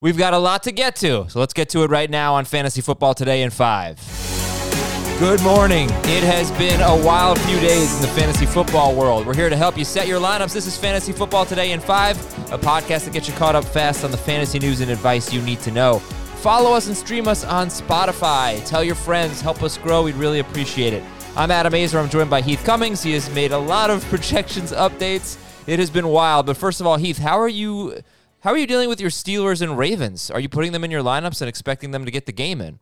[0.00, 2.44] We've got a lot to get to, so let's get to it right now on
[2.44, 5.16] Fantasy Football Today in 5.
[5.18, 5.88] Good morning.
[5.90, 9.26] It has been a wild few days in the fantasy football world.
[9.26, 10.54] We're here to help you set your lineups.
[10.54, 14.04] This is Fantasy Football Today in 5, a podcast that gets you caught up fast
[14.04, 15.98] on the fantasy news and advice you need to know.
[15.98, 18.64] Follow us and stream us on Spotify.
[18.64, 20.04] Tell your friends, help us grow.
[20.04, 21.02] We'd really appreciate it.
[21.34, 22.00] I'm Adam Aizer.
[22.00, 23.02] I'm joined by Heath Cummings.
[23.02, 25.36] He has made a lot of projections updates.
[25.66, 26.46] It has been wild.
[26.46, 28.00] But first of all, Heath, how are you
[28.40, 30.30] how are you dealing with your Steelers and Ravens?
[30.30, 32.78] Are you putting them in your lineups and expecting them to get the game in?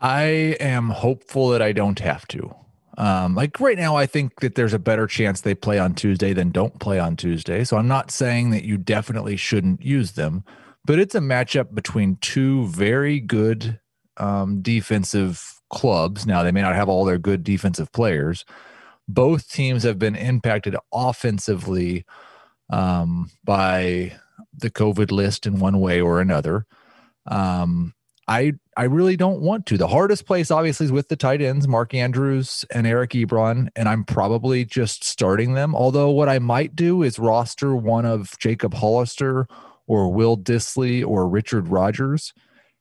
[0.00, 0.22] I
[0.60, 2.54] am hopeful that I don't have to.
[2.98, 6.32] Um, like right now, I think that there's a better chance they play on Tuesday
[6.32, 7.64] than don't play on Tuesday.
[7.64, 10.44] So I'm not saying that you definitely shouldn't use them,
[10.84, 13.80] but it's a matchup between two very good
[14.18, 16.26] um, defensive clubs.
[16.26, 18.44] Now, they may not have all their good defensive players.
[19.08, 22.04] Both teams have been impacted offensively
[22.70, 24.18] um, by
[24.52, 26.66] the COVID list in one way or another.
[27.26, 27.94] Um,
[28.28, 29.76] I I really don't want to.
[29.76, 33.88] The hardest place, obviously, is with the tight ends, Mark Andrews and Eric Ebron, and
[33.88, 35.74] I'm probably just starting them.
[35.74, 39.46] Although what I might do is roster one of Jacob Hollister
[39.86, 42.32] or Will Dissly or Richard Rodgers.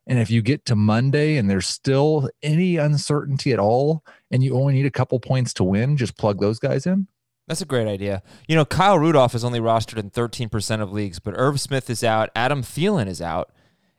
[0.07, 4.55] And if you get to Monday and there's still any uncertainty at all, and you
[4.55, 7.07] only need a couple points to win, just plug those guys in.
[7.51, 8.23] That's a great idea.
[8.47, 12.01] You know, Kyle Rudolph is only rostered in 13% of leagues, but Irv Smith is
[12.01, 12.29] out.
[12.33, 13.51] Adam Thielen is out.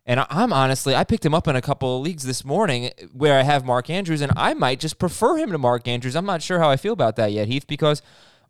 [0.07, 3.39] And I'm honestly, I picked him up in a couple of leagues this morning where
[3.39, 6.17] I have Mark Andrews, and I might just prefer him to Mark Andrews.
[6.17, 8.01] I'm not sure how I feel about that yet, Heath, because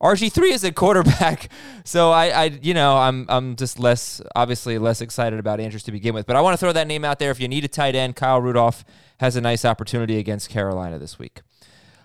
[0.01, 1.51] RG3 is a quarterback.
[1.85, 5.91] So I, I, you know, I'm, I'm just less, obviously less excited about Andrews to
[5.91, 6.29] begin with.
[6.29, 7.33] But I want to throw that name out there.
[7.33, 8.85] If you need a tight end, Kyle Rudolph
[9.19, 11.41] has a nice opportunity against Carolina this week.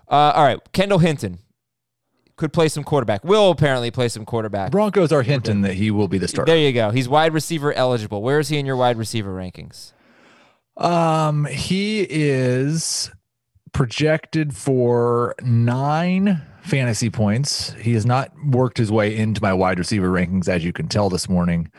[0.10, 1.38] Uh, all right, Kendall Hinton,
[2.38, 3.24] could play some quarterback.
[3.26, 4.72] Will apparently play some quarterback.
[4.72, 6.52] Broncos are hinting that he will be the starter.
[6.52, 6.92] There you go.
[6.92, 8.22] He's wide receiver eligible.
[8.22, 9.94] Where is he in your wide receiver rankings?
[10.78, 13.12] Um, he is
[13.74, 17.74] projected for nine fantasy points.
[17.74, 21.10] He has not worked his way into my wide receiver rankings, as you can tell
[21.10, 21.72] this morning.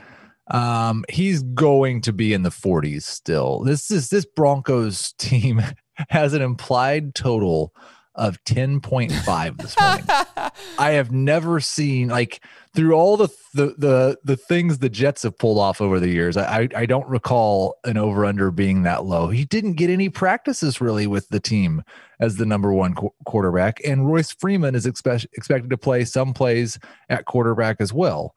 [0.50, 3.60] Um, he's going to be in the 40s still.
[3.60, 5.62] This is this Broncos team
[6.08, 7.72] has an implied total
[8.18, 10.04] of 10.5 this morning.
[10.78, 15.38] I have never seen like through all the, the the the things the Jets have
[15.38, 16.36] pulled off over the years.
[16.36, 19.28] I I don't recall an over under being that low.
[19.28, 21.82] He didn't get any practices really with the team
[22.20, 26.34] as the number one qu- quarterback, and Royce Freeman is expect, expected to play some
[26.34, 26.78] plays
[27.08, 28.34] at quarterback as well.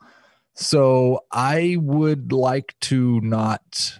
[0.53, 3.99] So I would like to not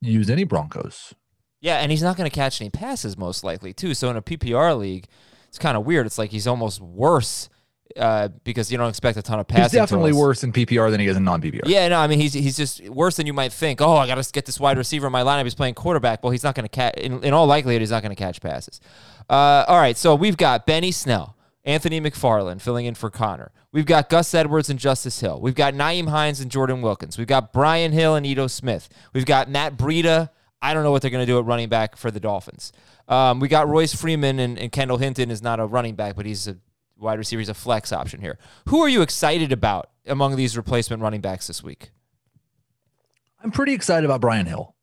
[0.00, 1.14] use any Broncos
[1.60, 3.94] yeah, and he's not going to catch any passes most likely too.
[3.94, 5.06] So in a PPR league,
[5.48, 6.06] it's kind of weird.
[6.06, 7.48] It's like he's almost worse
[7.96, 9.72] uh, because you don't expect a ton of passes.
[9.72, 11.62] He's definitely worse in PPR than he is in non PPR.
[11.64, 13.80] Yeah, no, I mean he's he's just worse than you might think.
[13.80, 15.44] Oh, I got to get this wide receiver in my lineup.
[15.44, 16.22] He's playing quarterback.
[16.22, 16.94] Well, he's not going to catch.
[16.96, 18.80] In, in, all likelihood, he's not going to catch passes.
[19.28, 23.50] Uh, all right, so we've got Benny Snell, Anthony McFarland filling in for Conner.
[23.72, 25.40] We've got Gus Edwards and Justice Hill.
[25.40, 27.18] We've got Nyheim Hines and Jordan Wilkins.
[27.18, 28.88] We've got Brian Hill and Ito Smith.
[29.12, 30.30] We've got Matt Breida
[30.62, 32.72] I don't know what they're going to do at running back for the Dolphins.
[33.08, 36.26] Um, we got Royce Freeman and, and, Kendall Hinton is not a running back, but
[36.26, 36.56] he's a
[36.98, 37.40] wide receiver.
[37.40, 38.38] He's a flex option here.
[38.68, 41.90] Who are you excited about among these replacement running backs this week?
[43.42, 44.74] I'm pretty excited about Brian Hill.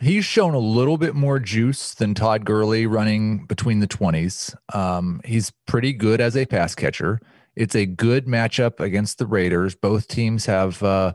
[0.00, 4.54] He's shown a little bit more juice than Todd Gurley running between the 20s.
[4.74, 7.20] Um, he's pretty good as a pass catcher.
[7.56, 9.74] It's a good matchup against the Raiders.
[9.74, 10.82] Both teams have.
[10.82, 11.14] Uh,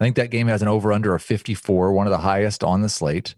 [0.00, 2.82] I think that game has an over under of 54, one of the highest on
[2.82, 3.34] the slate.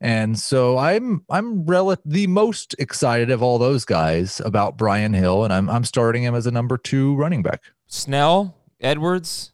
[0.00, 5.42] And so I'm I'm rel- the most excited of all those guys about Brian Hill,
[5.44, 7.62] and I'm I'm starting him as a number two running back.
[7.86, 9.52] Snell, Edwards.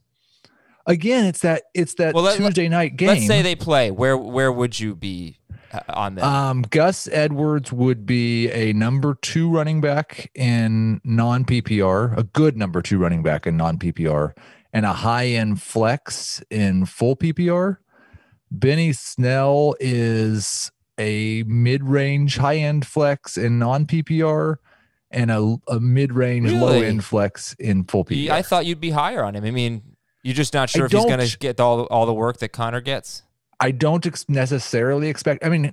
[0.85, 3.09] Again, it's that it's that well, Tuesday let, night game.
[3.09, 3.93] Let's say they play.
[3.93, 5.39] Where where would you be
[5.73, 6.25] uh, on that?
[6.25, 12.57] Um, Gus Edwards would be a number two running back in non PPR, a good
[12.57, 14.37] number two running back in non PPR,
[14.73, 17.79] and a high end flex in full PPR.
[18.51, 24.57] Benny Snell is a mid range high end flex in non PPR
[25.11, 26.61] and a, a mid range really?
[26.61, 28.31] low end flex in full PPR.
[28.31, 29.45] I thought you'd be higher on him.
[29.45, 29.83] I mean,
[30.23, 32.51] you're just not sure I if he's going to get all, all the work that
[32.51, 33.23] Conner gets.
[33.61, 35.45] I don't necessarily expect.
[35.45, 35.73] I mean,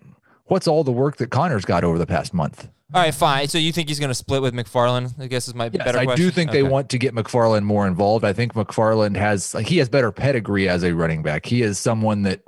[0.49, 2.67] what's all the work that Conner's got over the past month?
[2.91, 3.47] All right, fine.
[3.47, 5.19] So you think he's going to split with McFarland?
[5.19, 6.25] I guess is my yes, better I question.
[6.25, 6.61] do think okay.
[6.61, 8.25] they want to get McFarland more involved.
[8.25, 11.45] I think McFarland has like he has better pedigree as a running back.
[11.45, 12.41] He is someone that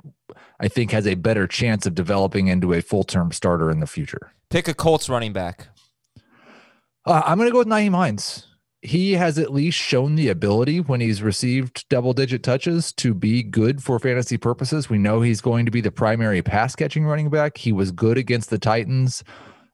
[0.58, 3.86] I think has a better chance of developing into a full term starter in the
[3.86, 4.32] future.
[4.50, 5.68] Pick a Colts running back.
[7.06, 8.46] Uh, I'm going to go with Nyheim Hines.
[8.82, 13.44] He has at least shown the ability when he's received double digit touches to be
[13.44, 14.90] good for fantasy purposes.
[14.90, 17.56] We know he's going to be the primary pass catching running back.
[17.56, 19.22] He was good against the Titans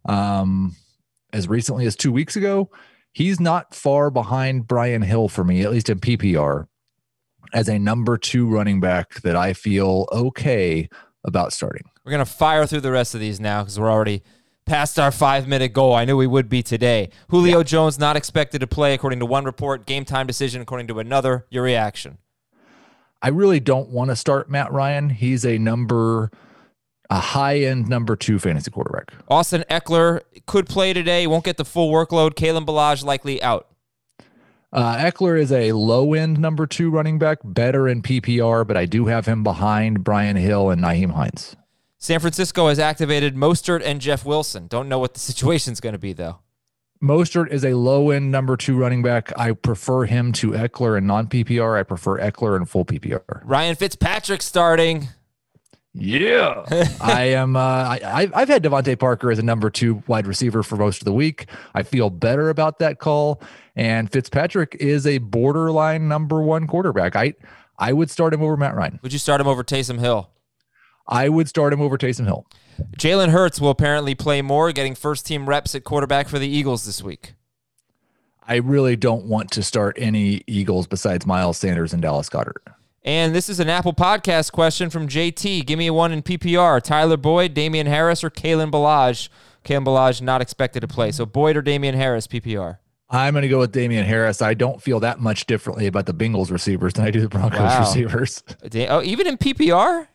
[0.07, 0.77] um,
[1.33, 2.71] as recently as two weeks ago.
[3.13, 6.67] He's not far behind Brian Hill for me, at least in PPR,
[7.55, 10.87] as a number two running back that I feel okay
[11.25, 11.85] about starting.
[12.05, 14.23] We're going to fire through the rest of these now because we're already
[14.69, 15.95] past our five minute goal.
[15.95, 17.11] I knew we would be today.
[17.31, 17.65] Julio yeah.
[17.65, 19.87] Jones not expected to play, according to one report.
[19.87, 21.47] Game time decision, according to another.
[21.51, 22.19] Your reaction?
[23.21, 25.11] I really don't want to start Matt Ryan.
[25.11, 26.31] He's a number,
[27.11, 29.13] a high end number two fantasy quarterback.
[29.29, 31.27] Austin Ekeler could play today.
[31.27, 32.35] Won't get the full workload.
[32.35, 33.67] Kalen Ballage likely out.
[34.71, 38.85] Uh, Ekeler is a low end number two running back, better in PPR, but I
[38.85, 41.57] do have him behind Brian Hill and Nyheim Hines.
[42.01, 44.69] San Francisco has activated Mostert and Jeff Wilson.
[44.69, 46.39] Don't know what the situation's going to be, though.
[47.03, 49.33] Mostert is a low end number two running back.
[49.39, 51.79] I prefer him to Ekeler in non PPR.
[51.79, 53.43] I prefer Ekeler in full PPR.
[53.45, 55.09] Ryan Fitzpatrick starting.
[55.95, 56.65] Yeah,
[57.01, 57.57] I am.
[57.57, 61.05] Uh, I, I've had DeVante Parker as a number two wide receiver for most of
[61.05, 61.47] the week.
[61.75, 63.43] I feel better about that call.
[63.75, 67.15] And Fitzpatrick is a borderline number one quarterback.
[67.17, 67.35] I
[67.79, 68.99] I would start him over Matt Ryan.
[69.03, 70.31] Would you start him over Taysom Hill?
[71.09, 72.47] I would start him over Taysom Hill.
[72.99, 76.85] Jalen Hurts will apparently play more, getting first team reps at quarterback for the Eagles
[76.85, 77.35] this week.
[78.47, 82.63] I really don't want to start any Eagles besides Miles Sanders and Dallas Goedert.
[83.05, 85.67] And this is an Apple Podcast question from JT.
[85.67, 89.29] Give me one in PPR: Tyler Boyd, Damien Harris, or Kalen Ballage.
[89.65, 92.79] Kalen Ballage not expected to play, so Boyd or Damien Harris PPR.
[93.11, 94.43] I'm going to go with Damien Harris.
[94.43, 97.61] I don't feel that much differently about the Bengals receivers than I do the Broncos
[97.61, 97.81] wow.
[97.81, 98.43] receivers.
[98.89, 100.09] Oh, even in PPR?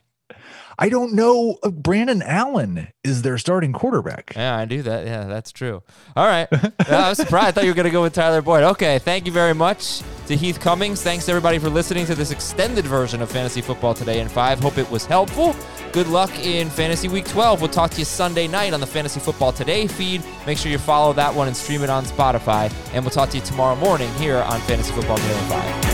[0.79, 1.57] I don't know.
[1.63, 4.33] Uh, Brandon Allen is their starting quarterback.
[4.35, 5.05] Yeah, I do that.
[5.05, 5.83] Yeah, that's true.
[6.15, 6.47] All right.
[6.89, 7.47] I was surprised.
[7.47, 8.63] I thought you were going to go with Tyler Boyd.
[8.63, 8.99] Okay.
[8.99, 11.01] Thank you very much to Heath Cummings.
[11.01, 14.59] Thanks everybody for listening to this extended version of Fantasy Football Today in 5.
[14.59, 15.55] Hope it was helpful.
[15.91, 17.61] Good luck in Fantasy Week 12.
[17.61, 20.23] We'll talk to you Sunday night on the Fantasy Football Today feed.
[20.47, 22.73] Make sure you follow that one and stream it on Spotify.
[22.93, 25.92] And we'll talk to you tomorrow morning here on Fantasy Football Today in 5.